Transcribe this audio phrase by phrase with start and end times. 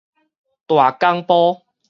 [0.65, 1.61] 大港埔